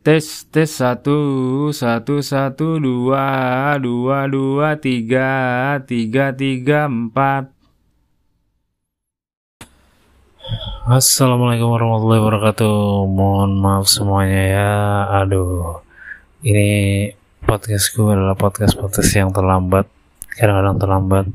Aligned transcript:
Tes 0.00 0.48
tes 0.48 0.64
satu 0.64 1.68
satu 1.76 2.24
satu 2.24 2.80
dua 2.80 3.76
dua 3.76 4.24
dua 4.32 4.72
tiga 4.80 5.28
tiga 5.84 6.32
tiga 6.32 6.88
empat. 6.88 7.52
Assalamualaikum 10.88 11.68
warahmatullahi 11.76 12.16
wabarakatuh. 12.16 13.04
Mohon 13.12 13.60
maaf 13.60 13.92
semuanya 13.92 14.42
ya. 14.48 14.72
Aduh, 15.20 15.84
ini 16.48 17.12
podcast 17.44 17.92
gue 17.92 18.08
adalah 18.08 18.40
podcast 18.40 18.80
podcast 18.80 19.12
yang 19.12 19.28
terlambat. 19.36 19.84
Kadang-kadang 20.32 20.80
terlambat 20.80 21.26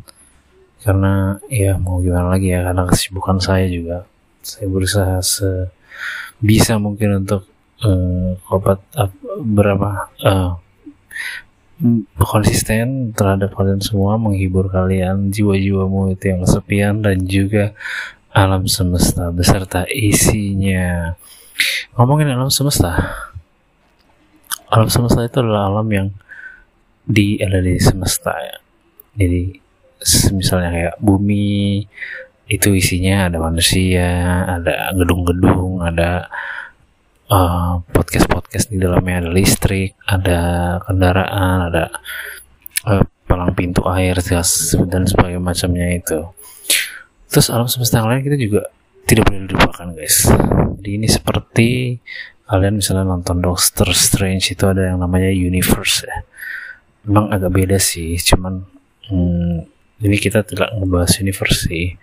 karena 0.82 1.38
ya 1.54 1.78
mau 1.78 2.02
gimana 2.02 2.34
lagi 2.34 2.50
ya 2.50 2.66
karena 2.66 2.90
kesibukan 2.90 3.38
saya 3.38 3.70
juga. 3.70 4.10
Saya 4.42 4.66
berusaha 4.66 5.22
sebisa 5.22 6.82
mungkin 6.82 7.22
untuk 7.22 7.46
uh, 7.84 8.38
obat 8.54 8.80
uh, 8.96 9.12
berapa 9.44 10.14
uh, 10.24 10.56
konsisten 12.22 13.12
terhadap 13.12 13.52
kalian 13.52 13.84
semua 13.84 14.16
menghibur 14.16 14.72
kalian 14.72 15.28
jiwa-jiwamu 15.34 16.16
itu 16.16 16.32
yang 16.32 16.40
kesepian 16.48 17.04
dan 17.04 17.28
juga 17.28 17.76
alam 18.32 18.68
semesta 18.68 19.28
beserta 19.32 19.84
isinya. 19.92 21.16
Ngomongin 21.96 22.32
alam 22.32 22.52
semesta 22.52 23.00
alam 24.72 24.90
semesta 24.90 25.24
itu 25.24 25.38
adalah 25.40 25.72
alam 25.72 25.88
yang 25.88 26.08
di 27.06 27.38
ada 27.40 27.62
di 27.62 27.78
semesta 27.78 28.34
ya. 28.34 28.58
Jadi 29.16 29.44
misalnya 30.36 30.70
kayak 30.74 30.96
bumi 31.00 31.86
itu 32.46 32.70
isinya 32.78 33.32
ada 33.32 33.42
manusia 33.42 34.06
ada 34.46 34.94
gedung-gedung 34.94 35.82
ada 35.82 36.30
eh, 37.32 37.74
podcast-podcast 37.90 38.70
di 38.70 38.78
dalamnya 38.78 39.26
ada 39.26 39.30
listrik, 39.34 39.98
ada 40.06 40.40
kendaraan, 40.86 41.58
ada 41.74 41.84
uh, 42.86 43.04
palang 43.26 43.52
pintu 43.58 43.82
air 43.90 44.14
dan 44.22 45.04
sebagainya 45.10 45.42
macamnya 45.42 45.98
itu. 45.98 46.22
Terus 47.30 47.50
alam 47.50 47.66
semesta 47.66 48.00
yang 48.00 48.08
lain 48.08 48.22
kita 48.22 48.38
juga 48.38 48.62
tidak 49.10 49.30
boleh 49.30 49.50
dilupakan 49.50 49.88
guys. 49.94 50.30
Jadi 50.82 50.90
ini 51.02 51.08
seperti 51.10 51.70
kalian 52.46 52.78
misalnya 52.78 53.06
nonton 53.10 53.42
Doctor 53.42 53.90
Strange 53.98 54.54
itu 54.54 54.64
ada 54.70 54.94
yang 54.94 55.02
namanya 55.02 55.34
universe 55.34 56.06
ya. 56.06 56.18
Memang 57.06 57.30
agak 57.34 57.54
beda 57.54 57.78
sih, 57.78 58.18
cuman 58.18 58.66
hmm, 59.10 59.66
ini 60.02 60.18
kita 60.18 60.42
tidak 60.42 60.74
ngebahas 60.74 61.22
universe 61.22 61.70
sih, 61.70 61.94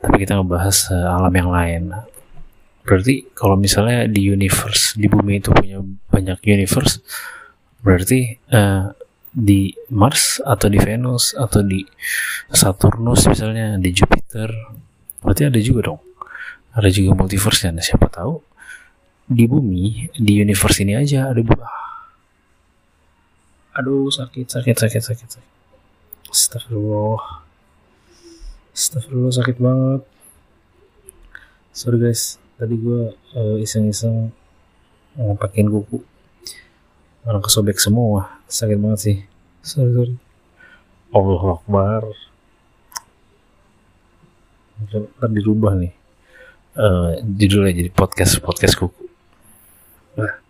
tapi 0.00 0.16
kita 0.24 0.40
ngebahas 0.40 0.88
uh, 0.88 1.16
alam 1.20 1.32
yang 1.36 1.50
lain 1.52 1.82
berarti 2.82 3.30
kalau 3.32 3.54
misalnya 3.54 4.10
di 4.10 4.26
universe 4.26 4.98
di 4.98 5.06
bumi 5.06 5.38
itu 5.38 5.54
punya 5.54 5.78
banyak 6.10 6.38
universe 6.42 6.98
berarti 7.82 8.38
uh, 8.50 8.90
di 9.32 9.72
Mars 9.88 10.44
atau 10.44 10.68
di 10.68 10.76
Venus 10.76 11.32
atau 11.32 11.64
di 11.64 11.80
Saturnus 12.52 13.24
misalnya 13.30 13.80
di 13.80 13.90
Jupiter 13.94 14.52
berarti 15.24 15.48
ada 15.48 15.58
juga 15.62 15.92
dong. 15.92 16.00
Ada 16.72 16.88
juga 16.92 17.16
multiverse 17.16 17.68
ya 17.68 17.72
siapa 17.80 18.08
tahu 18.12 18.40
di 19.28 19.48
bumi 19.48 20.12
di 20.12 20.40
universe 20.40 20.84
ini 20.84 20.96
aja 20.96 21.32
ada 21.32 21.40
buah. 21.40 21.76
Aduh 23.80 24.12
sakit 24.12 24.52
sakit 24.52 24.76
sakit 24.76 25.02
sakit, 25.02 25.28
sakit. 25.32 25.50
Astagfirullah. 26.28 27.40
Astagfirullah 28.72 29.32
sakit 29.32 29.56
banget. 29.56 30.02
Sorry 31.72 31.96
guys 31.96 32.41
tadi 32.56 32.74
gue 32.76 33.12
uh, 33.14 33.56
iseng-iseng 33.60 34.30
ngapakin 35.16 35.68
kuku. 35.68 36.00
Malah 37.22 37.42
kesobek 37.44 37.78
semua. 37.78 38.42
Sakit 38.50 38.78
banget 38.80 39.00
sih. 39.00 39.16
Sorry 39.62 39.92
sorry. 39.94 40.16
Allah 41.12 41.42
Akbar. 41.60 42.02
Ntar 44.88 45.30
dirubah 45.30 45.78
nih. 45.78 45.94
Uh, 46.72 47.20
judulnya 47.36 47.76
jadi 47.84 47.90
podcast 47.92 48.40
podcast 48.40 48.80
kuku. 48.80 49.04
Nah 50.16 50.42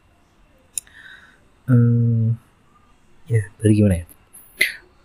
hmm, 1.72 2.34
ya 3.30 3.42
tadi 3.58 3.72
gimana 3.74 3.94
ya? 4.02 4.06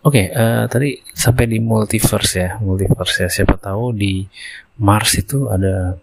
Oke, 0.05 0.23
okay, 0.23 0.25
uh, 0.31 0.63
eh, 0.63 0.63
tadi 0.71 0.89
sampai 1.11 1.51
di 1.51 1.59
multiverse 1.59 2.33
ya, 2.39 2.49
multiverse 2.63 3.27
ya. 3.27 3.29
Siapa 3.29 3.59
tahu 3.59 3.91
di 3.91 4.23
Mars 4.79 5.19
itu 5.19 5.51
ada 5.51 5.99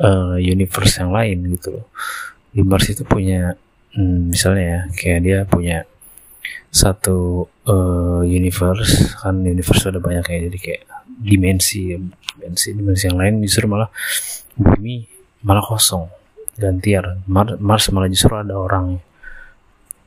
uh, 0.00 0.36
universe 0.38 1.00
yang 1.00 1.10
lain 1.14 1.38
gitu 1.54 1.80
loh. 1.80 1.86
Mars 2.54 2.86
itu 2.86 3.02
punya 3.02 3.58
hmm, 3.98 4.30
misalnya 4.30 4.64
ya 4.64 4.80
kayak 4.94 5.20
dia 5.22 5.38
punya 5.46 5.78
satu 6.74 7.46
uh, 7.70 8.22
universe 8.26 9.14
kan 9.22 9.42
universe 9.46 9.86
ada 9.86 10.02
banyak 10.02 10.26
ya 10.26 10.38
jadi 10.50 10.58
kayak 10.58 10.82
dimensi 11.06 11.94
dimensi 11.94 12.74
dimensi 12.74 13.04
yang 13.06 13.18
lain 13.18 13.34
justru 13.46 13.70
malah 13.70 13.90
bumi 14.58 15.06
malah 15.46 15.62
kosong 15.62 16.10
gantian 16.58 17.22
Mar 17.30 17.54
Mars 17.62 17.90
malah 17.94 18.10
justru 18.10 18.34
ada 18.34 18.58
orang 18.58 18.98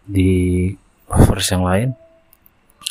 di 0.03 0.71
universe 1.07 1.49
yang 1.55 1.63
lain 1.63 1.89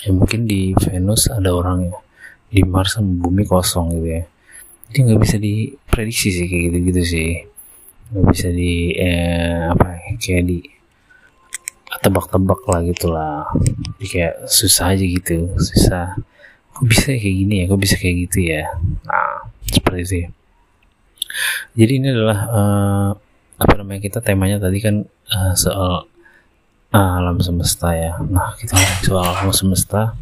ya 0.04 0.10
mungkin 0.12 0.48
di 0.48 0.72
Venus 0.76 1.28
ada 1.28 1.52
orangnya 1.52 2.00
di 2.48 2.64
Mars 2.64 2.96
sama 2.96 3.12
bumi 3.12 3.44
kosong 3.44 4.00
gitu 4.00 4.08
ya 4.08 4.24
jadi 4.90 4.98
nggak 5.02 5.20
bisa 5.22 5.36
diprediksi 5.36 6.28
sih 6.30 6.46
kayak 6.46 6.62
gitu 6.70 6.78
gitu 6.92 7.02
sih. 7.02 7.30
Nggak 8.14 8.24
bisa 8.30 8.48
di 8.54 8.94
eh, 8.94 9.66
apa 9.70 9.86
ya, 9.98 10.10
kayak 10.18 10.44
di 10.46 10.58
tebak-tebak 11.96 12.60
lah 12.68 12.80
gitulah 12.84 13.38
jadi 13.96 14.06
kayak 14.06 14.34
susah 14.46 14.94
aja 14.94 15.04
gitu 15.04 15.50
susah. 15.58 16.14
Kok 16.76 16.84
bisa 16.86 17.16
kayak 17.16 17.36
gini 17.40 17.54
ya 17.62 17.64
kok 17.72 17.80
bisa 17.80 17.96
kayak 17.96 18.16
gitu 18.28 18.38
ya? 18.52 18.62
Nah 19.08 19.48
seperti 19.66 20.00
itu 20.02 20.16
ya. 20.22 20.28
jadi 21.76 21.92
ini 22.00 22.06
adalah 22.16 22.38
uh, 22.48 23.08
apa 23.60 23.72
namanya 23.76 24.00
kita 24.00 24.24
temanya 24.24 24.56
tadi 24.56 24.78
kan 24.80 25.04
uh, 25.04 25.52
soal 25.56 26.08
uh, 26.92 27.12
alam 27.18 27.40
semesta 27.42 27.92
ya. 27.96 28.20
Nah 28.22 28.54
kita 28.60 28.76
soal 29.02 29.24
alam 29.24 29.52
semesta 29.52 30.14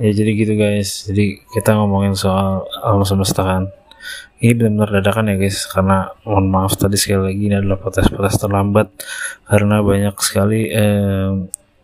ya 0.00 0.10
jadi 0.10 0.30
gitu 0.32 0.52
guys. 0.56 1.04
Jadi 1.06 1.44
kita 1.52 1.76
ngomongin 1.76 2.16
soal 2.16 2.64
alam 2.80 3.04
semesta 3.04 3.44
kan. 3.44 3.68
Ini 4.40 4.56
benar-benar 4.56 5.04
dadakan 5.04 5.28
ya 5.28 5.36
guys 5.36 5.68
karena 5.68 6.08
mohon 6.24 6.48
maaf 6.48 6.72
tadi 6.80 6.96
sekali 6.96 7.28
lagi 7.28 7.42
ini 7.52 7.56
adalah 7.60 7.76
potes-potes 7.76 8.40
terlambat 8.40 8.88
karena 9.44 9.84
banyak 9.84 10.16
sekali 10.24 10.72
eh, 10.72 11.30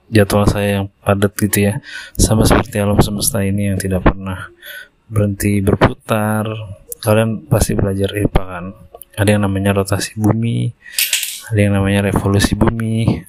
jadwal 0.08 0.48
saya 0.48 0.80
yang 0.80 0.86
padat 1.04 1.36
gitu 1.36 1.68
ya 1.68 1.84
sama 2.16 2.48
seperti 2.48 2.80
alam 2.80 2.96
semesta 3.04 3.44
ini 3.44 3.68
yang 3.68 3.76
tidak 3.76 4.08
pernah 4.08 4.48
berhenti 5.06 5.60
berputar. 5.60 6.48
Kalian 7.04 7.44
pasti 7.44 7.76
belajar 7.76 8.08
IPA 8.16 8.42
kan? 8.48 8.64
Ada 9.20 9.36
yang 9.36 9.44
namanya 9.44 9.76
rotasi 9.76 10.16
bumi 10.16 10.72
ada 11.46 11.60
yang 11.62 11.78
namanya 11.78 12.10
revolusi 12.10 12.58
bumi. 12.58 13.22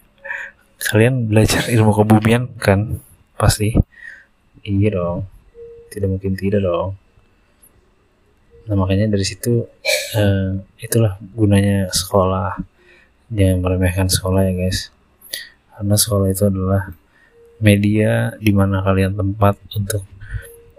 Kalian 0.78 1.30
belajar 1.30 1.70
ilmu 1.70 1.94
kebumian 1.94 2.50
kan? 2.58 2.98
Pasti 3.38 3.78
iya 4.64 4.90
dong 4.94 5.28
tidak 5.92 6.10
mungkin 6.14 6.34
tidak 6.38 6.64
dong 6.64 6.96
nah 8.68 8.76
makanya 8.76 9.12
dari 9.12 9.24
situ 9.24 9.64
uh, 10.18 10.50
itulah 10.80 11.20
gunanya 11.36 11.88
sekolah 11.92 12.60
jangan 13.32 13.64
meremehkan 13.64 14.08
sekolah 14.08 14.48
ya 14.48 14.54
guys 14.56 14.92
karena 15.78 15.96
sekolah 15.96 16.28
itu 16.32 16.44
adalah 16.48 16.92
media 17.62 18.34
di 18.38 18.54
mana 18.54 18.86
kalian 18.86 19.18
tempat 19.18 19.58
untuk 19.74 20.06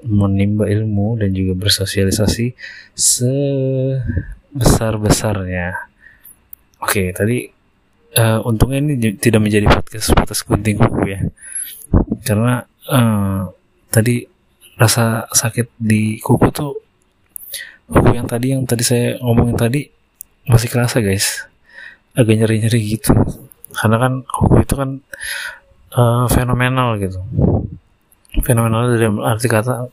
menimba 0.06 0.70
ilmu 0.70 1.18
dan 1.18 1.34
juga 1.34 1.58
bersosialisasi 1.58 2.54
sebesar-besarnya. 2.94 5.74
Oke, 6.78 7.10
tadi 7.10 7.50
uh, 8.14 8.38
untungnya 8.46 8.78
ini 8.78 9.18
tidak 9.18 9.42
menjadi 9.42 9.66
podcast 9.66 10.14
podcast 10.14 10.46
gunting 10.46 10.78
kuku 10.78 11.02
ya. 11.10 11.26
Karena 12.22 12.62
uh, 12.86 13.50
tadi 13.88 14.24
rasa 14.78 15.26
sakit 15.26 15.74
di 15.80 16.22
kuku 16.22 16.48
tuh 16.54 16.78
kuku 17.88 18.14
yang 18.14 18.28
tadi 18.28 18.54
yang 18.54 18.62
tadi 18.68 18.84
saya 18.84 19.16
ngomongin 19.24 19.56
tadi 19.56 19.88
masih 20.48 20.68
kerasa 20.68 21.00
guys. 21.00 21.44
Agak 22.16 22.34
nyeri-nyeri 22.40 22.98
gitu. 22.98 23.12
Karena 23.72 23.96
kan 24.00 24.12
kuku 24.24 24.64
itu 24.64 24.74
kan 24.76 24.90
uh, 25.96 26.26
fenomenal 26.28 27.00
gitu. 27.00 27.20
Fenomenal 28.44 28.92
dari 28.94 29.08
arti 29.24 29.48
kata 29.48 29.88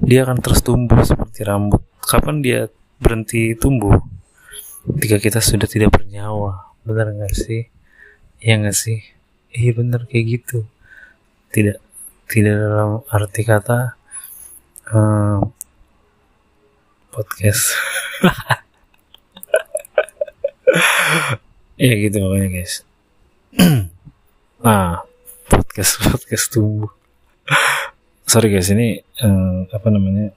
dia 0.00 0.24
akan 0.24 0.38
terus 0.40 0.60
tumbuh 0.64 1.00
seperti 1.06 1.46
rambut. 1.46 1.82
Kapan 2.02 2.42
dia 2.42 2.66
berhenti 2.98 3.54
tumbuh? 3.54 3.94
Ketika 4.96 5.16
kita 5.20 5.38
sudah 5.38 5.68
tidak 5.68 5.94
bernyawa. 5.94 6.74
Benar 6.82 7.12
nggak 7.14 7.34
sih? 7.36 7.68
Ya 8.40 8.56
nggak 8.56 8.76
sih? 8.76 9.04
Iya 9.52 9.76
benar 9.76 10.08
kayak 10.08 10.40
gitu. 10.40 10.64
Tidak 11.50 11.89
tidak 12.30 12.54
dalam 12.62 13.02
arti 13.10 13.42
kata 13.42 13.98
uh, 14.94 15.42
podcast. 17.10 17.74
Ya 21.80 21.96
gitu 21.96 22.20
makanya 22.20 22.60
guys. 22.60 22.84
Nah 24.60 25.00
podcast 25.48 25.96
podcast 25.96 26.52
tumbuh. 26.52 26.92
Sorry 28.28 28.52
guys 28.52 28.68
ini 28.68 29.00
eh, 29.00 29.58
apa 29.72 29.88
namanya 29.88 30.28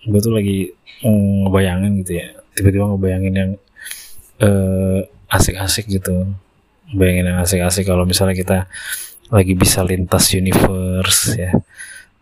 gue 0.00 0.20
tuh 0.24 0.32
lagi 0.32 0.72
mm, 1.04 1.46
ngebayangin 1.46 2.00
gitu 2.00 2.12
ya. 2.16 2.32
Tiba-tiba 2.56 2.96
ngebayangin 2.96 3.34
yang 3.36 3.50
eh, 4.40 5.00
asik-asik 5.28 5.84
gitu. 5.92 6.32
Bayangin 6.96 7.28
yang 7.28 7.38
asik-asik. 7.44 7.84
Kalau 7.84 8.08
misalnya 8.08 8.32
kita 8.32 8.64
lagi 9.30 9.54
bisa 9.54 9.86
lintas 9.86 10.34
universe 10.34 11.38
ya. 11.38 11.50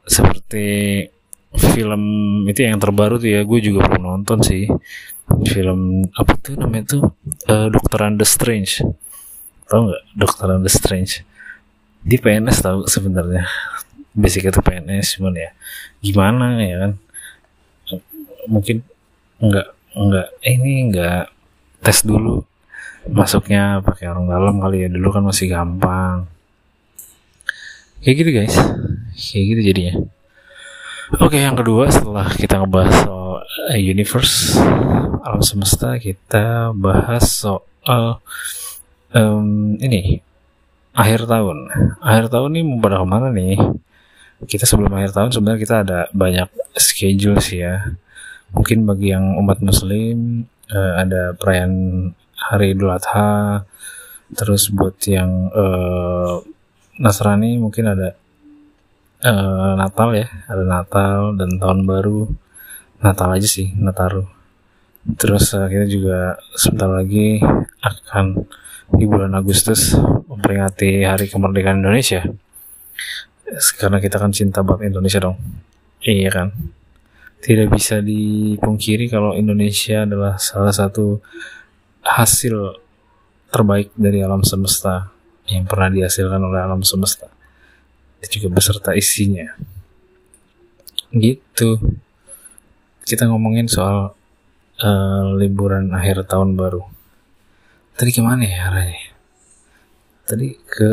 Seperti 0.05 0.67
film 1.57 2.03
itu 2.45 2.61
yang 2.61 2.77
terbaru 2.77 3.17
tuh 3.17 3.33
ya 3.33 3.41
gue 3.43 3.61
juga 3.65 3.89
belum 3.89 4.05
nonton 4.05 4.45
sih. 4.45 4.69
Film 5.49 6.05
apa 6.13 6.33
tuh 6.37 6.61
namanya 6.61 6.85
tuh? 6.97 7.03
Eh, 7.49 7.69
Dokter 7.73 8.01
Anda 8.05 8.25
Strange. 8.29 8.85
Tau 9.69 9.89
nggak 9.89 10.03
Dokter 10.13 10.47
Anda 10.53 10.69
Strange? 10.69 11.25
Di 12.05 12.17
PNS 12.21 12.59
tahu 12.61 12.79
sebenarnya. 12.85 13.49
Basic 14.13 14.51
itu 14.51 14.61
PNS 14.61 15.21
cuman 15.21 15.35
ya 15.37 15.51
gimana 16.05 16.61
ya 16.61 16.77
kan? 16.85 16.93
Mungkin 18.49 18.85
nggak 19.41 19.69
nggak 19.97 20.29
eh, 20.45 20.53
ini 20.57 20.93
nggak 20.93 21.25
tes 21.81 22.05
dulu 22.05 22.45
masuknya 23.09 23.81
pakai 23.81 24.13
orang 24.13 24.29
dalam 24.29 24.57
kali 24.61 24.85
ya. 24.85 24.89
Dulu 24.93 25.09
kan 25.09 25.25
masih 25.25 25.49
gampang 25.49 26.38
kayak 28.03 28.17
gitu 28.25 28.31
guys. 28.35 28.57
Kayak 29.15 29.45
gitu 29.55 29.61
jadinya. 29.75 29.95
Oke 31.25 31.41
yang 31.41 31.57
kedua 31.57 31.89
setelah 31.89 32.29
kita 32.29 32.61
ngebahas 32.61 32.95
soal 33.09 33.41
eh, 33.73 33.81
universe 33.81 34.61
alam 35.25 35.41
semesta 35.41 35.97
kita 35.97 36.77
bahas 36.77 37.25
soal 37.33 38.21
em, 39.17 39.77
ini 39.81 40.21
akhir 40.93 41.25
tahun. 41.25 41.73
Akhir 42.05 42.29
tahun 42.29 42.51
ini 42.59 42.63
mau 42.69 42.79
pada 42.85 43.01
ke 43.01 43.07
mana 43.09 43.29
nih? 43.33 43.57
Kita 44.45 44.69
sebelum 44.69 44.93
akhir 44.95 45.17
tahun 45.17 45.31
sebenarnya 45.33 45.61
kita 45.65 45.77
ada 45.83 45.99
banyak 46.13 46.49
schedule 46.77 47.41
sih 47.41 47.65
ya. 47.65 47.97
Mungkin 48.53 48.85
bagi 48.85 49.13
yang 49.17 49.37
umat 49.41 49.65
muslim 49.65 50.45
eh, 50.69 50.93
ada 50.93 51.33
perayaan 51.35 51.75
hari 52.37 52.77
idul 52.77 52.93
adha 52.93 53.65
terus 54.37 54.69
buat 54.69 54.97
yang 55.09 55.49
eh, 55.57 56.35
nasrani 56.99 57.57
mungkin 57.57 57.95
ada 57.95 58.09
eh, 59.23 59.73
natal 59.79 60.13
ya. 60.15 60.29
Ada 60.51 60.65
natal 60.67 61.19
dan 61.39 61.57
tahun 61.57 61.87
baru. 61.87 62.29
Natal 62.99 63.29
aja 63.39 63.49
sih 63.49 63.73
nataru. 63.79 64.27
Terus 65.17 65.55
eh, 65.55 65.67
kita 65.71 65.87
juga 65.87 66.19
sebentar 66.59 66.91
lagi 66.91 67.41
akan 67.81 68.45
di 68.99 69.05
bulan 69.07 69.33
Agustus 69.39 69.95
memperingati 70.27 71.07
hari 71.07 71.31
kemerdekaan 71.31 71.81
Indonesia. 71.81 72.27
Karena 73.81 74.03
kita 74.03 74.21
kan 74.21 74.35
cinta 74.35 74.61
banget 74.61 74.93
Indonesia 74.93 75.23
dong. 75.23 75.39
Iya 76.05 76.31
kan? 76.31 76.49
Tidak 77.39 77.71
bisa 77.71 78.03
dipungkiri 78.03 79.07
kalau 79.07 79.39
Indonesia 79.39 80.03
adalah 80.03 80.37
salah 80.43 80.75
satu 80.75 81.23
hasil 82.03 82.83
terbaik 83.49 83.95
dari 83.95 84.21
alam 84.21 84.43
semesta 84.43 85.18
yang 85.49 85.65
pernah 85.65 85.89
dihasilkan 85.89 86.41
oleh 86.41 86.61
alam 86.61 86.85
semesta. 86.85 87.29
Dan 88.21 88.29
juga 88.29 88.49
beserta 88.53 88.93
isinya. 88.93 89.57
Gitu. 91.11 91.81
Kita 93.03 93.25
ngomongin 93.27 93.67
soal 93.67 94.13
eh, 94.79 95.27
liburan 95.41 95.91
akhir 95.97 96.29
tahun 96.29 96.55
baru. 96.55 96.85
Tadi 97.99 98.11
ke 98.15 98.23
mana 98.23 98.45
ya 98.47 98.71
arahnya 98.71 99.19
tadi 100.29 100.61
ke 100.61 100.93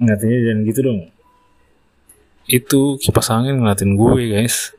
ngeliatinnya 0.00 0.38
jangan 0.44 0.60
gitu 0.68 0.80
dong. 0.84 1.08
Itu 2.44 3.00
kipas 3.00 3.32
angin 3.32 3.64
ngeliatin 3.64 3.96
gue 3.96 4.22
guys. 4.28 4.76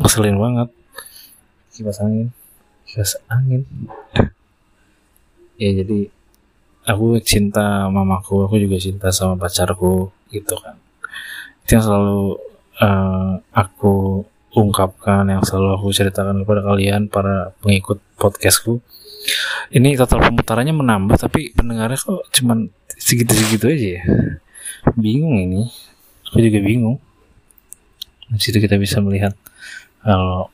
Ngeselin 0.00 0.40
banget. 0.40 0.72
Kipas 1.76 2.00
angin 2.00 2.32
kipas 2.86 3.18
angin. 3.28 3.64
Ya 5.58 5.70
jadi 5.70 6.10
aku 6.84 7.18
cinta 7.24 7.88
mamaku 7.88 8.44
aku 8.44 8.60
juga 8.60 8.76
cinta 8.76 9.08
sama 9.10 9.40
pacarku 9.40 10.12
gitu 10.30 10.54
kan. 10.60 10.76
Itu 11.64 11.80
yang 11.80 11.84
selalu 11.84 12.22
eh, 12.80 13.32
aku 13.56 14.24
ungkapkan 14.54 15.26
yang 15.26 15.42
selalu 15.42 15.68
aku 15.74 15.86
ceritakan 15.90 16.46
kepada 16.46 16.62
kalian 16.62 17.10
para 17.10 17.50
pengikut 17.58 17.98
podcastku. 18.14 18.78
Ini 19.74 19.96
total 19.98 20.30
pemutarannya 20.30 20.76
menambah 20.76 21.16
tapi 21.18 21.50
pendengarnya 21.56 21.96
kok 21.98 22.28
cuman 22.30 22.70
segitu-segitu 22.94 23.64
aja 23.66 23.88
ya. 23.98 24.02
Bingung 24.94 25.40
ini. 25.40 25.66
Aku 26.30 26.38
juga 26.38 26.60
bingung. 26.62 27.00
Di 28.30 28.40
situ 28.40 28.58
kita 28.62 28.78
bisa 28.78 29.02
melihat 29.02 29.34
kalau 30.04 30.53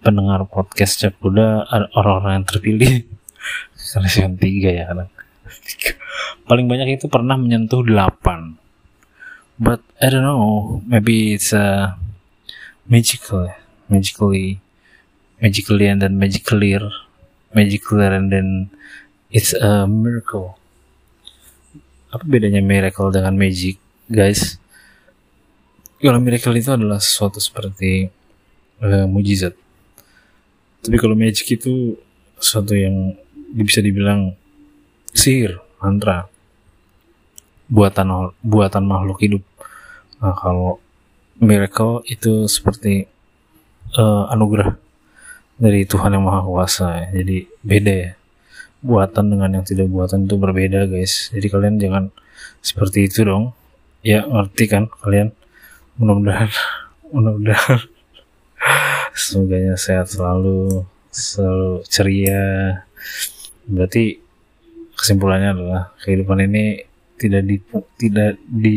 pendengar 0.00 0.48
podcast 0.48 0.96
Cap 1.00 1.20
ada 1.20 1.68
orang-orang 1.92 2.40
yang 2.40 2.46
terpilih. 2.48 2.92
Season 3.76 4.36
3 4.36 4.76
ya 4.76 4.84
kadang. 4.88 5.10
Paling 6.48 6.66
banyak 6.68 7.00
itu 7.00 7.06
pernah 7.08 7.36
menyentuh 7.36 7.84
8 7.84 8.60
but 9.60 9.84
I 10.00 10.08
don't 10.08 10.24
know. 10.24 10.80
Maybe 10.88 11.36
it's 11.36 11.52
a 11.52 11.94
magical 12.88 13.52
magically 13.92 14.58
magically 15.38 15.86
and 15.86 16.00
then 16.00 16.16
magically 16.16 16.80
magical 17.52 18.00
and 18.00 18.32
then 18.32 18.72
it's 19.28 19.52
a 19.52 19.84
miracle. 19.84 20.56
Apa 22.10 22.24
bedanya 22.26 22.64
miracle 22.64 23.12
dengan 23.12 23.36
magic 23.36 23.76
guys? 24.08 24.56
Kalau 26.00 26.16
miracle 26.16 26.56
itu 26.56 26.72
adalah 26.72 26.96
sesuatu 26.96 27.36
seperti 27.36 28.08
eh, 28.80 29.06
mujizat 29.06 29.52
tapi 30.80 30.96
kalau 30.96 31.12
magic 31.12 31.60
itu 31.60 31.96
sesuatu 32.40 32.72
yang 32.72 33.12
bisa 33.52 33.84
dibilang 33.84 34.32
sihir 35.12 35.60
mantra. 35.80 36.26
Buatan 37.70 38.34
buatan 38.42 38.82
makhluk 38.88 39.22
hidup. 39.22 39.44
Nah, 40.18 40.34
kalau 40.34 40.82
miracle 41.38 42.02
itu 42.08 42.48
seperti 42.50 43.06
eh, 43.94 44.24
anugerah 44.32 44.74
dari 45.60 45.84
Tuhan 45.84 46.16
yang 46.16 46.24
Maha 46.24 46.40
Kuasa 46.42 46.86
ya. 47.04 47.20
jadi 47.20 47.36
beda 47.60 47.94
ya. 47.94 48.12
Buatan 48.80 49.28
dengan 49.28 49.60
yang 49.60 49.64
tidak 49.68 49.92
buatan 49.92 50.24
itu 50.24 50.40
berbeda 50.40 50.88
guys. 50.88 51.28
Jadi 51.30 51.46
kalian 51.52 51.76
jangan 51.76 52.04
seperti 52.64 53.06
itu 53.06 53.28
dong. 53.28 53.52
Ya 54.00 54.24
ngerti 54.24 54.64
kan 54.64 54.88
kalian? 55.04 55.36
Mudah-mudahan 56.00 56.48
mudah-mudahan 57.12 57.99
semoga 59.14 59.76
sehat 59.76 60.10
selalu 60.10 60.86
selalu 61.10 61.82
ceria. 61.90 62.44
Berarti 63.66 64.20
kesimpulannya 64.94 65.50
adalah 65.56 65.82
kehidupan 66.04 66.46
ini 66.46 66.84
tidak 67.20 67.42
di 67.44 67.56
tidak 68.00 68.32
di 68.48 68.76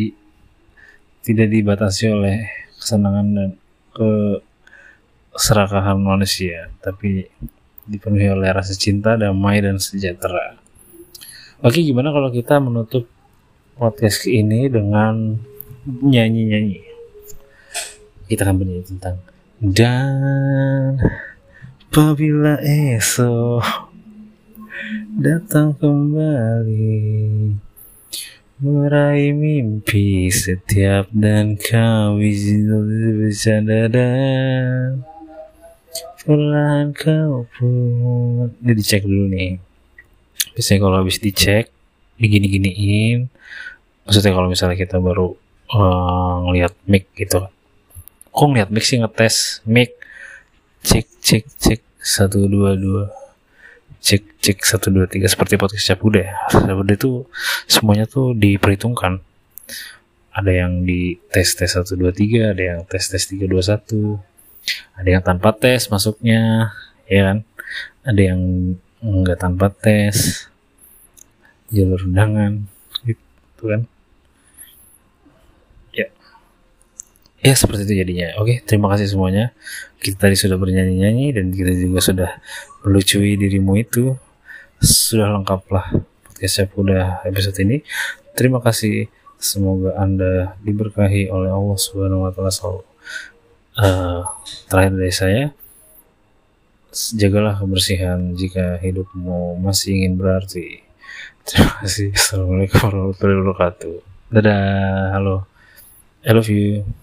tidak 1.24 1.48
dibatasi 1.52 2.12
oleh 2.12 2.38
kesenangan 2.76 3.28
dan 3.32 3.50
keserakahan 3.96 5.96
manusia 5.96 6.68
tapi 6.84 7.32
dipenuhi 7.88 8.28
oleh 8.32 8.52
rasa 8.52 8.76
cinta 8.76 9.16
damai 9.16 9.64
dan 9.64 9.80
sejahtera. 9.80 10.60
Oke 11.64 11.80
gimana 11.80 12.12
kalau 12.12 12.28
kita 12.28 12.60
menutup 12.60 13.08
podcast 13.80 14.28
ini 14.28 14.68
dengan 14.68 15.40
nyanyi-nyanyi? 15.88 16.84
Kita 18.28 18.44
akan 18.48 18.56
bernyanyi 18.60 18.88
tentang 18.88 19.20
dan 19.64 21.00
apabila 21.88 22.60
esok 22.60 23.64
datang 25.16 25.72
kembali 25.80 27.00
meraih 28.60 29.32
mimpi 29.32 30.28
setiap 30.28 31.08
dan 31.16 31.56
bisa 31.56 32.76
bercanda 32.76 33.88
dan 33.88 35.08
perlahan 36.28 36.92
kau 36.92 37.48
pun. 37.56 38.52
Ini 38.60 38.72
dicek 38.76 39.08
dulu 39.08 39.32
nih. 39.32 39.64
Biasanya 40.60 40.80
kalau 40.84 40.96
habis 41.00 41.24
dicek 41.24 41.72
digini-giniin. 42.20 43.32
Maksudnya 44.04 44.36
kalau 44.36 44.52
misalnya 44.52 44.76
kita 44.76 45.00
baru 45.00 45.32
uh, 45.72 46.52
ngelihat 46.52 46.76
mic 46.84 47.08
gitu 47.16 47.48
kok 48.34 48.46
ngeliat 48.50 48.70
mic 48.74 48.82
sih 48.82 48.98
ngetes 48.98 49.62
mic 49.70 49.94
cek 50.82 51.06
cek 51.22 51.44
cek 51.62 51.80
satu 52.04 52.50
dua 52.50 52.76
dua. 52.76 53.08
Cek 54.04 54.44
cek 54.44 54.58
satu 54.68 54.92
dua 54.92 55.06
tiga. 55.08 55.30
Seperti 55.30 55.56
podcast 55.56 55.86
cap 55.88 56.04
udah 56.04 56.26
ya 56.28 56.74
udah 56.76 56.96
itu 56.98 57.24
semuanya 57.70 58.10
tuh 58.10 58.36
diperhitungkan. 58.36 59.24
Ada 60.34 60.66
yang 60.66 60.84
di 60.84 61.22
tes 61.32 61.56
tes 61.56 61.72
satu 61.72 61.96
dua 61.96 62.12
tiga. 62.12 62.52
Ada 62.52 62.64
yang 62.76 62.80
tes 62.90 63.08
tes 63.08 63.24
tiga 63.24 63.48
dua 63.48 63.64
satu. 63.64 64.20
Ada 65.00 65.10
yang 65.20 65.24
tanpa 65.24 65.56
tes 65.56 65.88
masuknya. 65.88 66.74
Ya 67.08 67.32
kan? 67.32 67.38
Ada 68.04 68.22
yang 68.34 68.42
nggak 69.00 69.40
tanpa 69.40 69.72
tes. 69.72 70.50
Jalur 71.72 72.04
undangan. 72.04 72.68
Gitu 73.08 73.64
kan 73.64 73.88
ya 75.94 76.10
ya 77.44 77.54
seperti 77.54 77.86
itu 77.86 77.94
jadinya 78.02 78.40
oke 78.40 78.64
terima 78.64 78.88
kasih 78.96 79.12
semuanya 79.12 79.52
kita 80.00 80.28
tadi 80.28 80.36
sudah 80.40 80.56
bernyanyi-nyanyi 80.56 81.36
dan 81.36 81.52
kita 81.52 81.72
juga 81.76 82.00
sudah 82.00 82.32
melucui 82.88 83.36
dirimu 83.36 83.76
itu 83.78 84.16
sudah 84.80 85.28
lengkap 85.40 85.62
lah 85.70 85.92
podcast 86.24 86.72
udah 86.80 87.22
episode 87.28 87.60
ini 87.62 87.84
terima 88.34 88.64
kasih 88.64 89.12
semoga 89.36 90.00
anda 90.00 90.56
diberkahi 90.64 91.28
oleh 91.28 91.52
Allah 91.52 91.76
Subhanahu 91.76 92.26
Wa 92.26 92.32
Taala 92.32 92.52
selalu 92.52 92.82
uh, 93.78 94.22
terakhir 94.72 94.94
dari 94.96 95.14
saya 95.14 95.44
jagalah 96.94 97.58
kebersihan 97.58 98.38
jika 98.38 98.78
hidupmu 98.80 99.58
masih 99.58 99.98
ingin 99.98 100.14
berarti. 100.16 100.86
Terima 101.44 101.82
kasih. 101.82 102.14
Assalamualaikum 102.14 102.80
warahmatullahi 102.88 103.40
wabarakatuh. 103.42 103.96
Dadah. 104.32 105.18
Halo. 105.18 105.36
I 106.24 106.32
love 106.32 106.48
you. 106.48 107.03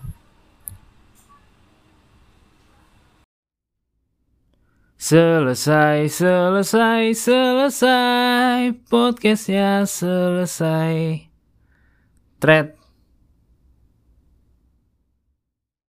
Selesai, 5.10 6.06
selesai, 6.06 7.10
selesai. 7.18 8.78
Podcastnya 8.86 9.82
selesai. 9.82 11.26
Thread 12.38 12.79